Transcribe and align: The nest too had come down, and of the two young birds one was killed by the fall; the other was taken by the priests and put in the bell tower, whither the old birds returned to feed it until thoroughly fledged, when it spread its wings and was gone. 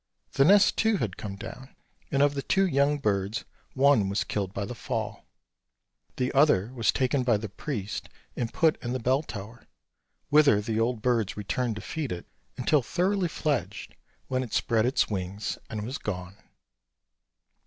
The 0.31 0.45
nest 0.45 0.77
too 0.77 0.97
had 0.97 1.15
come 1.15 1.35
down, 1.35 1.75
and 2.11 2.23
of 2.23 2.33
the 2.33 2.41
two 2.41 2.65
young 2.65 2.97
birds 2.97 3.45
one 3.75 4.09
was 4.09 4.23
killed 4.23 4.51
by 4.51 4.65
the 4.65 4.73
fall; 4.73 5.27
the 6.15 6.31
other 6.33 6.73
was 6.73 6.91
taken 6.91 7.21
by 7.23 7.37
the 7.37 7.49
priests 7.49 8.09
and 8.35 8.51
put 8.51 8.81
in 8.83 8.93
the 8.93 8.99
bell 8.99 9.21
tower, 9.21 9.67
whither 10.29 10.59
the 10.59 10.79
old 10.79 11.03
birds 11.03 11.37
returned 11.37 11.75
to 11.75 11.83
feed 11.83 12.11
it 12.11 12.25
until 12.57 12.81
thoroughly 12.81 13.27
fledged, 13.29 13.93
when 14.27 14.41
it 14.41 14.53
spread 14.53 14.87
its 14.87 15.07
wings 15.07 15.59
and 15.69 15.85
was 15.85 15.99
gone. 15.99 16.35